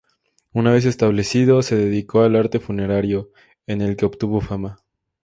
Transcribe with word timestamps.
Una 0.51 0.71
vez 0.71 0.85
establecido, 0.85 1.61
se 1.61 1.75
dedicó 1.75 2.23
al 2.23 2.35
arte 2.35 2.59
funerario, 2.59 3.29
en 3.67 3.81
el 3.83 3.95
que 3.95 4.05
obtuvo 4.07 4.41
fama. 4.41 4.79